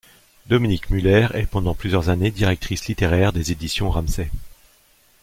Dominique 0.47 0.89
Muller 0.89 1.27
est 1.35 1.45
pendant 1.45 1.75
plusieurs 1.75 2.09
années 2.09 2.31
directrice 2.31 2.87
littéraire 2.87 3.31
des 3.33 3.51
éditions 3.51 3.91
Ramsay. 3.91 4.31